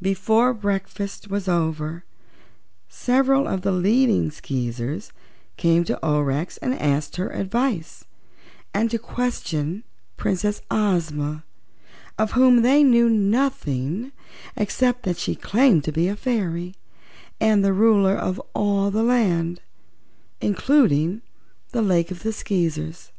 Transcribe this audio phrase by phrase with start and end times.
[0.00, 2.04] Before breakfast was over
[2.88, 5.10] several of the leading Skeezers
[5.56, 8.04] came to Aurex to ask her advice
[8.72, 9.82] and to question
[10.16, 11.42] Princess Ozma,
[12.16, 14.12] of whom they knew nothing
[14.54, 16.76] except that she claimed to be a fairy
[17.40, 19.62] and the Ruler of all the land,
[20.40, 21.22] including
[21.72, 23.10] the Lake of the Skeezers.